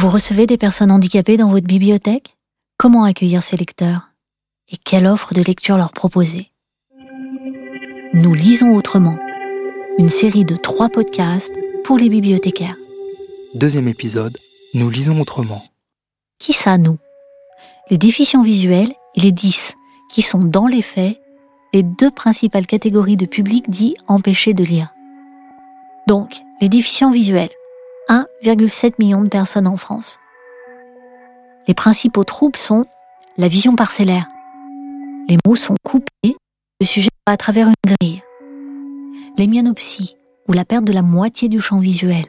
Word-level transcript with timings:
Vous 0.00 0.10
recevez 0.10 0.46
des 0.46 0.58
personnes 0.58 0.92
handicapées 0.92 1.36
dans 1.36 1.50
votre 1.50 1.66
bibliothèque? 1.66 2.36
Comment 2.76 3.02
accueillir 3.02 3.42
ces 3.42 3.56
lecteurs? 3.56 4.12
Et 4.70 4.76
quelle 4.76 5.08
offre 5.08 5.34
de 5.34 5.42
lecture 5.42 5.76
leur 5.76 5.90
proposer? 5.90 6.52
Nous 8.14 8.32
lisons 8.32 8.76
autrement, 8.76 9.18
une 9.98 10.08
série 10.08 10.44
de 10.44 10.54
trois 10.54 10.88
podcasts 10.88 11.58
pour 11.82 11.98
les 11.98 12.10
bibliothécaires. 12.10 12.76
Deuxième 13.56 13.88
épisode, 13.88 14.38
nous 14.74 14.88
lisons 14.88 15.20
autrement. 15.20 15.60
Qui 16.38 16.52
ça, 16.52 16.78
nous? 16.78 16.98
Les 17.90 17.98
déficients 17.98 18.44
visuels 18.44 18.92
et 19.16 19.20
les 19.20 19.32
10, 19.32 19.74
qui 20.12 20.22
sont 20.22 20.44
dans 20.44 20.68
les 20.68 20.82
faits 20.82 21.20
les 21.74 21.82
deux 21.82 22.12
principales 22.12 22.66
catégories 22.66 23.16
de 23.16 23.26
public 23.26 23.68
dits 23.68 23.96
empêchés 24.06 24.54
de 24.54 24.62
lire. 24.62 24.94
Donc, 26.06 26.36
les 26.60 26.68
déficients 26.68 27.10
visuels, 27.10 27.50
1,7 28.08 28.94
million 28.98 29.22
de 29.22 29.28
personnes 29.28 29.66
en 29.66 29.76
France. 29.76 30.18
Les 31.66 31.74
principaux 31.74 32.24
troubles 32.24 32.58
sont 32.58 32.86
la 33.36 33.48
vision 33.48 33.76
parcellaire. 33.76 34.26
Les 35.28 35.36
mots 35.46 35.56
sont 35.56 35.76
coupés, 35.84 36.36
le 36.80 36.86
sujet 36.86 37.10
va 37.26 37.34
à 37.34 37.36
travers 37.36 37.68
une 37.68 37.94
grille. 37.96 38.22
L'hémianopsie, 39.36 40.16
ou 40.48 40.54
la 40.54 40.64
perte 40.64 40.84
de 40.84 40.92
la 40.92 41.02
moitié 41.02 41.50
du 41.50 41.60
champ 41.60 41.78
visuel. 41.80 42.24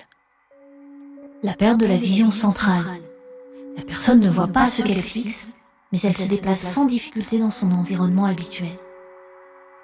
La 1.44 1.54
perte 1.54 1.80
de 1.80 1.86
la 1.86 1.96
vision 1.96 2.32
centrale. 2.32 2.84
La 3.78 3.84
personne 3.84 4.20
ne 4.20 4.30
voit 4.30 4.48
pas 4.48 4.66
ce 4.66 4.82
qu'elle 4.82 4.98
fixe, 4.98 5.56
mais 5.94 6.00
elle 6.04 6.18
se 6.18 6.28
déplace 6.28 6.60
sans 6.60 6.86
difficulté 6.86 7.40
dans 7.40 7.52
son 7.52 7.72
environnement 7.72 8.26
habituel. 8.26 8.78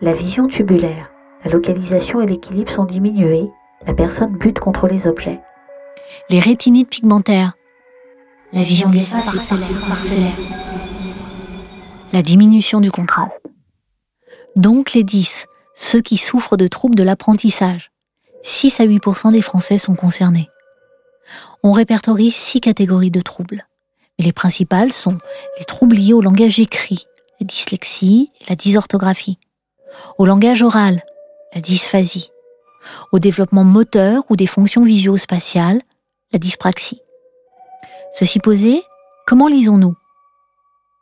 La 0.02 0.12
vision 0.12 0.48
tubulaire. 0.48 1.10
La 1.46 1.52
localisation 1.52 2.20
et 2.20 2.26
l'équilibre 2.26 2.72
sont 2.72 2.84
diminués. 2.84 3.50
La 3.88 3.94
personne 3.94 4.36
bute 4.36 4.60
contre 4.60 4.88
les 4.88 5.08
objets. 5.08 5.40
Les 6.30 6.40
rétinites 6.40 6.90
pigmentaires. 6.90 7.54
La 8.54 8.64
vision 8.64 8.90
de 8.90 8.96
l'espace 8.96 9.26
parcellaire. 9.26 10.34
La 12.14 12.22
diminution 12.22 12.80
du 12.80 12.92
contraste. 12.92 13.32
Donc 14.56 14.94
les 14.94 15.04
10, 15.04 15.46
ceux 15.74 16.02
qui 16.02 16.18
souffrent 16.18 16.58
de 16.58 16.68
troubles 16.68 16.96
de 16.96 17.04
l'apprentissage. 17.04 17.92
6 18.44 18.80
à 18.80 18.86
8% 18.86 19.32
des 19.32 19.42
Français 19.42 19.78
sont 19.78 19.96
concernés. 19.96 20.50
On 21.64 21.72
répertorie 21.72 22.32
six 22.32 22.62
catégories 22.62 23.12
de 23.12 23.22
troubles. 23.22 23.68
Mais 24.18 24.26
les 24.26 24.34
principales 24.34 24.94
sont 24.94 25.18
les 25.60 25.66
troubles 25.66 25.96
liés 25.96 26.14
au 26.14 26.22
langage 26.22 26.60
écrit, 26.60 27.06
la 27.40 27.46
dyslexie 27.46 28.32
et 28.40 28.46
la 28.50 28.56
dysorthographie, 28.56 29.40
au 30.18 30.26
langage 30.26 30.62
oral, 30.62 31.02
la 31.54 31.62
dysphasie, 31.62 32.30
au 33.12 33.20
développement 33.20 33.64
moteur 33.64 34.24
ou 34.30 34.36
des 34.36 34.48
fonctions 34.48 34.84
visio-spatiales, 34.84 35.80
la 36.34 36.40
dyspraxie. 36.40 37.02
Ceci 38.14 38.40
posé, 38.40 38.82
comment 39.28 39.48
lisons-nous? 39.48 39.96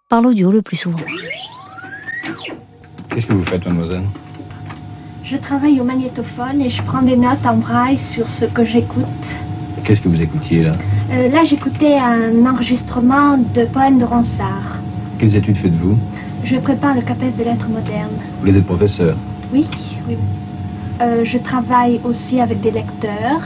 Par 0.09 0.21
l'audio 0.21 0.51
le 0.51 0.61
plus 0.61 0.77
souvent. 0.77 0.99
Qu'est-ce 3.09 3.25
que 3.27 3.33
vous 3.33 3.45
faites, 3.45 3.65
mademoiselle? 3.65 4.03
Je 5.23 5.37
travaille 5.37 5.79
au 5.79 5.83
magnétophone 5.83 6.61
et 6.61 6.69
je 6.69 6.81
prends 6.83 7.01
des 7.01 7.15
notes 7.15 7.45
en 7.45 7.57
braille 7.57 7.99
sur 8.13 8.27
ce 8.27 8.45
que 8.45 8.65
j'écoute. 8.65 9.05
Qu'est-ce 9.83 10.01
que 10.01 10.09
vous 10.09 10.21
écoutiez 10.21 10.63
là? 10.63 10.73
Euh, 11.11 11.29
là, 11.29 11.43
j'écoutais 11.43 11.97
un 11.97 12.45
enregistrement 12.45 13.37
de 13.37 13.65
poèmes 13.65 13.99
de 13.99 14.05
Ronsard. 14.05 14.77
Quelles 15.19 15.35
études 15.35 15.57
faites-vous? 15.57 15.97
Je 16.43 16.57
prépare 16.57 16.95
le 16.95 17.01
CAPES 17.01 17.35
de 17.37 17.43
lettres 17.43 17.69
modernes. 17.69 18.17
Vous 18.41 18.55
êtes 18.55 18.65
professeur? 18.65 19.17
Oui, 19.51 19.65
oui. 20.07 20.17
Euh, 21.01 21.25
je 21.25 21.37
travaille 21.39 21.99
aussi 22.03 22.39
avec 22.39 22.61
des 22.61 22.71
lecteurs 22.71 23.41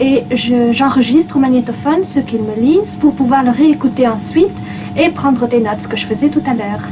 et 0.00 0.24
je- 0.30 0.72
j'enregistre 0.72 1.36
au 1.36 1.38
magnétophone 1.38 2.04
ce 2.04 2.18
qu'ils 2.20 2.42
me 2.42 2.56
lisent 2.60 2.96
pour 3.00 3.14
pouvoir 3.14 3.44
le 3.44 3.50
réécouter 3.50 4.06
ensuite 4.08 4.56
et 4.96 5.10
prendre 5.10 5.46
des 5.48 5.60
notes, 5.60 5.80
ce 5.82 5.88
que 5.88 5.96
je 5.96 6.06
faisais 6.06 6.30
tout 6.30 6.42
à 6.46 6.54
l'heure. 6.54 6.82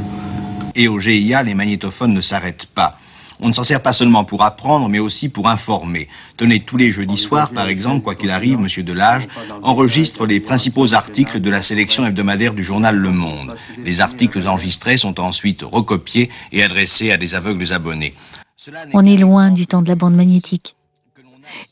Et 0.75 0.87
au 0.87 0.99
GIA, 0.99 1.43
les 1.43 1.53
magnétophones 1.53 2.13
ne 2.13 2.21
s'arrêtent 2.21 2.67
pas. 2.73 2.97
On 3.39 3.49
ne 3.49 3.53
s'en 3.53 3.63
sert 3.65 3.81
pas 3.81 3.91
seulement 3.93 4.23
pour 4.23 4.41
apprendre, 4.41 4.87
mais 4.87 4.99
aussi 4.99 5.27
pour 5.27 5.49
informer. 5.49 6.07
Tenez, 6.37 6.61
tous 6.61 6.77
les 6.77 6.91
jeudis 6.91 7.17
soirs, 7.17 7.49
par 7.49 7.67
exemple, 7.67 8.01
quoi 8.03 8.15
qu'il 8.15 8.29
arrive, 8.29 8.57
Monsieur 8.57 8.83
Delage 8.83 9.27
enregistre 9.63 10.25
les 10.25 10.39
principaux 10.39 10.93
articles 10.93 11.41
de 11.41 11.49
la 11.49 11.61
sélection 11.61 12.05
hebdomadaire 12.05 12.53
du 12.53 12.63
journal 12.63 12.95
Le 12.95 13.11
Monde. 13.11 13.55
Les 13.83 13.99
articles 13.99 14.47
enregistrés 14.47 14.97
sont 14.97 15.19
ensuite 15.19 15.61
recopiés 15.61 16.29
et 16.53 16.63
adressés 16.63 17.11
à 17.11 17.17
des 17.17 17.35
aveugles 17.35 17.71
abonnés. 17.73 18.13
On 18.93 19.05
est 19.05 19.17
loin 19.17 19.51
du 19.51 19.67
temps 19.67 19.81
de 19.81 19.87
la 19.87 19.95
bande 19.95 20.15
magnétique. 20.15 20.75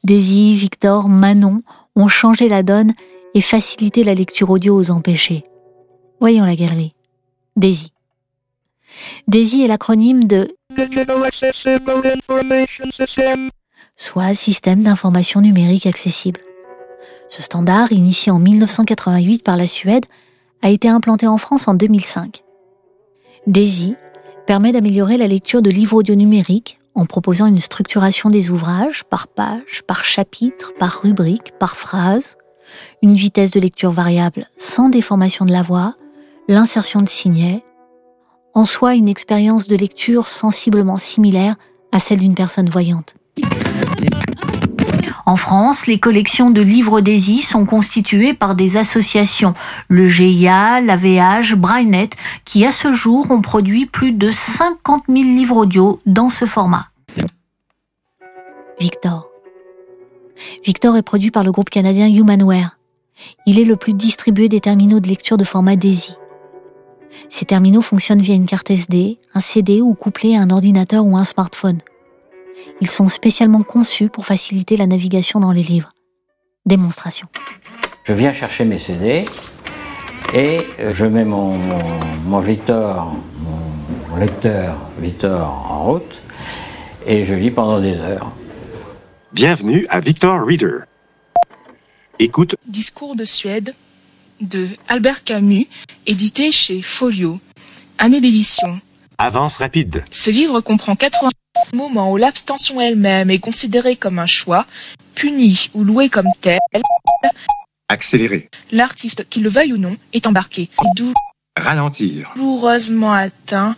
Daisy, 0.03 0.55
Victor, 0.55 1.09
Manon 1.09 1.61
ont 1.95 2.07
changé 2.07 2.49
la 2.49 2.63
donne 2.63 2.93
et 3.33 3.41
facilité 3.41 4.03
la 4.03 4.13
lecture 4.13 4.49
audio 4.49 4.75
aux 4.75 4.91
empêchés. 4.91 5.45
Voyons 6.19 6.45
la 6.45 6.55
galerie. 6.55 6.93
Daisy. 7.55 7.93
Daisy 9.27 9.63
est 9.63 9.67
l'acronyme 9.67 10.25
de 10.25 10.55
soit 13.95 14.33
Système 14.33 14.83
d'information 14.83 15.41
numérique 15.41 15.85
accessible. 15.85 16.41
Ce 17.29 17.41
standard, 17.41 17.91
initié 17.93 18.31
en 18.31 18.39
1988 18.39 19.43
par 19.43 19.55
la 19.55 19.67
Suède, 19.67 20.05
a 20.61 20.69
été 20.69 20.89
implanté 20.89 21.27
en 21.27 21.37
France 21.37 21.67
en 21.67 21.73
2005. 21.73 22.43
DAISY 23.47 23.95
permet 24.45 24.71
d'améliorer 24.71 25.17
la 25.17 25.27
lecture 25.27 25.61
de 25.61 25.69
livres 25.69 25.95
audio 25.95 26.13
numériques 26.15 26.80
en 26.95 27.05
proposant 27.05 27.47
une 27.47 27.59
structuration 27.59 28.29
des 28.29 28.49
ouvrages 28.49 29.03
par 29.03 29.27
page, 29.27 29.83
par 29.87 30.03
chapitre, 30.03 30.73
par 30.79 31.01
rubrique, 31.01 31.53
par 31.59 31.75
phrase, 31.75 32.37
une 33.01 33.15
vitesse 33.15 33.51
de 33.51 33.59
lecture 33.59 33.91
variable 33.91 34.45
sans 34.57 34.89
déformation 34.89 35.45
de 35.45 35.51
la 35.51 35.61
voix, 35.61 35.95
l'insertion 36.47 37.01
de 37.01 37.09
signets, 37.09 37.63
en 38.53 38.65
soi 38.65 38.95
une 38.95 39.07
expérience 39.07 39.67
de 39.67 39.75
lecture 39.75 40.27
sensiblement 40.27 40.97
similaire 40.97 41.55
à 41.91 41.99
celle 41.99 42.19
d'une 42.19 42.35
personne 42.35 42.69
voyante. 42.69 43.15
En 45.25 45.35
France, 45.35 45.87
les 45.87 45.99
collections 45.99 46.49
de 46.49 46.61
livres 46.61 47.01
DAISY 47.01 47.41
sont 47.41 47.65
constituées 47.65 48.33
par 48.33 48.55
des 48.55 48.77
associations, 48.77 49.53
le 49.87 50.07
GIA, 50.07 50.81
l'AVH, 50.81 51.55
Braillenet, 51.55 52.09
qui 52.45 52.65
à 52.65 52.71
ce 52.71 52.91
jour 52.91 53.29
ont 53.29 53.41
produit 53.41 53.85
plus 53.85 54.13
de 54.13 54.31
50 54.31 55.03
000 55.07 55.21
livres 55.21 55.57
audio 55.57 55.99
dans 56.05 56.29
ce 56.29 56.45
format. 56.45 56.87
Victor. 58.79 59.27
Victor 60.65 60.97
est 60.97 61.03
produit 61.03 61.29
par 61.29 61.43
le 61.43 61.51
groupe 61.51 61.69
canadien 61.69 62.07
Humanware. 62.07 62.77
Il 63.45 63.59
est 63.59 63.65
le 63.65 63.75
plus 63.75 63.93
distribué 63.93 64.49
des 64.49 64.59
terminaux 64.59 64.99
de 64.99 65.07
lecture 65.07 65.37
de 65.37 65.43
format 65.43 65.75
DAISY. 65.75 66.15
Ces 67.29 67.45
terminaux 67.45 67.81
fonctionnent 67.81 68.21
via 68.21 68.33
une 68.33 68.47
carte 68.47 68.71
SD, 68.71 69.19
un 69.35 69.39
CD 69.39 69.81
ou 69.81 69.93
couplés 69.93 70.35
à 70.35 70.41
un 70.41 70.49
ordinateur 70.49 71.05
ou 71.05 71.15
un 71.15 71.23
smartphone. 71.23 71.77
Ils 72.81 72.89
sont 72.89 73.07
spécialement 73.07 73.63
conçus 73.63 74.09
pour 74.09 74.25
faciliter 74.25 74.77
la 74.77 74.87
navigation 74.87 75.39
dans 75.39 75.51
les 75.51 75.63
livres. 75.63 75.89
Démonstration. 76.65 77.27
Je 78.03 78.13
viens 78.13 78.31
chercher 78.31 78.65
mes 78.65 78.77
CD 78.77 79.25
et 80.33 80.59
euh, 80.79 80.93
je 80.93 81.05
mets 81.05 81.25
mon, 81.25 81.57
mon, 81.57 81.79
mon 82.25 82.39
Victor, 82.39 83.15
mon, 83.39 84.09
mon 84.09 84.15
lecteur 84.17 84.77
Victor 84.99 85.67
en 85.69 85.83
route 85.85 86.21
et 87.05 87.25
je 87.25 87.33
lis 87.33 87.51
pendant 87.51 87.79
des 87.79 87.97
heures. 87.97 88.31
Bienvenue 89.33 89.85
à 89.89 89.99
Victor 89.99 90.45
Reader. 90.45 90.81
Écoute 92.19 92.55
Discours 92.67 93.15
de 93.15 93.23
Suède 93.23 93.73
de 94.41 94.67
Albert 94.87 95.23
Camus, 95.23 95.67
édité 96.05 96.51
chez 96.51 96.81
Folio. 96.81 97.39
Année 97.97 98.21
d'édition. 98.21 98.79
Avance 99.23 99.57
rapide. 99.57 100.03
Ce 100.09 100.31
livre 100.31 100.61
comprend 100.61 100.95
80 100.95 101.29
moments 101.75 102.11
où 102.11 102.17
l'abstention 102.17 102.81
elle-même 102.81 103.29
est 103.29 103.37
considérée 103.37 103.95
comme 103.95 104.17
un 104.17 104.25
choix, 104.25 104.65
puni 105.13 105.69
ou 105.75 105.83
loué 105.83 106.09
comme 106.09 106.25
tel. 106.41 106.57
Accélérer. 107.87 108.49
L'artiste, 108.71 109.29
qu'il 109.29 109.43
le 109.43 109.51
veuille 109.51 109.73
ou 109.73 109.77
non, 109.77 109.95
est 110.13 110.25
embarqué, 110.25 110.63
et 110.63 111.03
Ralentir. 111.55 112.31
douloureusement 112.35 113.13
atteint 113.13 113.75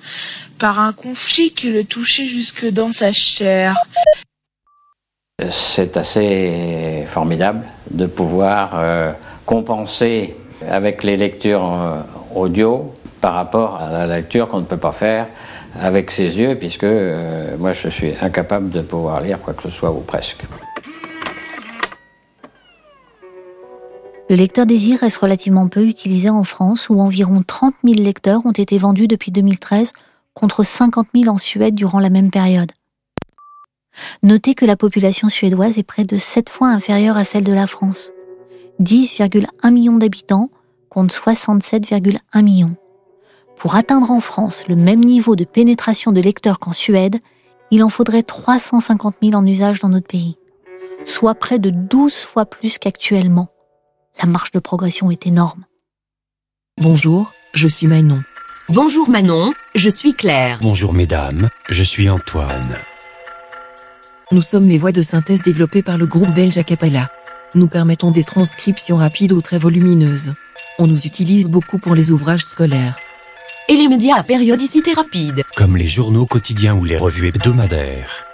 par 0.59 0.79
un 0.79 0.93
conflit 0.93 1.51
qui 1.51 1.73
le 1.73 1.83
touchait 1.83 2.27
jusque 2.27 2.65
dans 2.65 2.93
sa 2.93 3.11
chair. 3.11 3.75
C'est 5.49 5.97
assez 5.97 7.03
formidable 7.05 7.65
de 7.91 8.05
pouvoir 8.05 8.75
euh, 8.75 9.11
compenser 9.45 10.37
avec 10.69 11.03
les 11.03 11.17
lectures 11.17 11.69
euh, 11.69 11.99
audio 12.35 12.93
par 13.21 13.33
rapport 13.33 13.77
à 13.77 13.89
la 13.89 14.17
lecture 14.17 14.47
qu'on 14.47 14.59
ne 14.59 14.65
peut 14.65 14.77
pas 14.77 14.91
faire 14.91 15.27
avec 15.79 16.11
ses 16.11 16.39
yeux, 16.39 16.55
puisque 16.55 16.83
euh, 16.83 17.55
moi 17.57 17.73
je 17.73 17.87
suis 17.87 18.13
incapable 18.21 18.69
de 18.69 18.81
pouvoir 18.81 19.21
lire 19.21 19.39
quoi 19.39 19.53
que 19.53 19.63
ce 19.63 19.69
soit 19.69 19.91
ou 19.91 19.99
presque. 19.99 20.43
Le 24.29 24.35
lecteur 24.35 24.65
Désir 24.65 24.99
reste 24.99 25.17
relativement 25.17 25.67
peu 25.67 25.85
utilisé 25.85 26.29
en 26.29 26.43
France, 26.43 26.89
où 26.89 26.99
environ 26.99 27.43
30 27.45 27.75
000 27.83 27.95
lecteurs 28.03 28.45
ont 28.45 28.51
été 28.51 28.77
vendus 28.77 29.07
depuis 29.07 29.31
2013 29.31 29.91
contre 30.33 30.63
50 30.63 31.07
000 31.15 31.33
en 31.33 31.37
Suède 31.37 31.75
durant 31.75 31.99
la 31.99 32.09
même 32.09 32.31
période. 32.31 32.71
Notez 34.23 34.55
que 34.55 34.65
la 34.65 34.75
population 34.75 35.29
suédoise 35.29 35.77
est 35.77 35.83
près 35.83 36.03
de 36.03 36.17
7 36.17 36.49
fois 36.49 36.69
inférieure 36.69 37.17
à 37.17 37.25
celle 37.25 37.43
de 37.43 37.53
la 37.53 37.67
France. 37.67 38.11
10,1 38.79 39.71
millions 39.71 39.97
d'habitants 39.97 40.49
contre 40.93 41.13
67,1 41.13 42.43
millions. 42.43 42.75
Pour 43.57 43.75
atteindre 43.75 44.11
en 44.11 44.19
France 44.19 44.65
le 44.67 44.75
même 44.75 44.99
niveau 44.99 45.35
de 45.35 45.45
pénétration 45.45 46.11
de 46.11 46.21
lecteurs 46.21 46.59
qu'en 46.59 46.73
Suède, 46.73 47.19
il 47.71 47.83
en 47.83 47.89
faudrait 47.89 48.23
350 48.23 49.15
000 49.21 49.33
en 49.35 49.45
usage 49.45 49.79
dans 49.79 49.89
notre 49.89 50.07
pays, 50.07 50.37
soit 51.05 51.35
près 51.35 51.59
de 51.59 51.69
12 51.69 52.13
fois 52.13 52.45
plus 52.45 52.77
qu'actuellement. 52.77 53.47
La 54.21 54.27
marge 54.27 54.51
de 54.51 54.59
progression 54.59 55.09
est 55.09 55.25
énorme. 55.25 55.65
Bonjour, 56.79 57.31
je 57.53 57.67
suis 57.67 57.87
Manon. 57.87 58.21
Bonjour 58.69 59.09
Manon, 59.09 59.53
je 59.75 59.89
suis 59.89 60.13
Claire. 60.13 60.59
Bonjour 60.61 60.93
mesdames, 60.93 61.49
je 61.69 61.83
suis 61.83 62.09
Antoine. 62.09 62.77
Nous 64.31 64.41
sommes 64.41 64.67
les 64.67 64.77
voix 64.77 64.91
de 64.91 65.01
synthèse 65.01 65.41
développées 65.41 65.83
par 65.83 65.97
le 65.97 66.05
groupe 66.05 66.33
belge 66.33 66.57
Acapella. 66.57 67.09
Nous 67.55 67.67
permettons 67.67 68.11
des 68.11 68.23
transcriptions 68.23 68.97
rapides 68.97 69.31
ou 69.31 69.41
très 69.41 69.59
volumineuses. 69.59 70.33
On 70.79 70.87
nous 70.87 71.05
utilise 71.05 71.49
beaucoup 71.49 71.77
pour 71.77 71.93
les 71.93 72.11
ouvrages 72.11 72.45
scolaires. 72.45 72.97
Et 73.69 73.75
les 73.75 73.87
médias 73.87 74.15
à 74.17 74.23
périodicité 74.23 74.93
rapide. 74.93 75.43
Comme 75.55 75.77
les 75.77 75.85
journaux 75.85 76.25
quotidiens 76.25 76.75
ou 76.75 76.83
les 76.83 76.97
revues 76.97 77.27
hebdomadaires. 77.27 78.25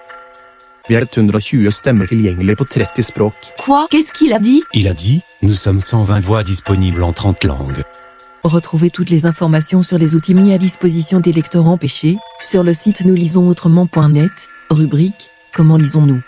Quoi? 3.58 3.88
Qu'est-ce 3.92 4.14
qu'il 4.14 4.34
a 4.34 4.40
dit? 4.40 4.64
Il 4.74 4.88
a 4.88 4.94
dit, 4.94 5.22
nous 5.42 5.54
sommes 5.54 5.82
120 5.82 6.20
voix 6.22 6.44
disponibles 6.44 7.04
en 7.04 7.14
30 7.14 7.44
langues. 7.44 7.84
Retrouvez 8.44 8.90
toutes 8.90 9.10
les 9.10 9.26
informations 9.26 9.84
sur 9.84 9.98
les 9.98 10.16
outils 10.16 10.34
mis 10.34 10.54
à 10.54 10.58
disposition 10.58 11.20
des 11.20 11.34
lecteurs 11.34 11.68
empêchés 11.68 12.18
sur 12.40 12.64
le 12.64 12.74
site 12.74 13.06
nous 13.06 13.14
lisons 13.14 13.50
autrement.net, 13.50 14.32
rubrique 14.70 15.30
Comment 15.54 15.78
lisons-nous? 15.78 16.22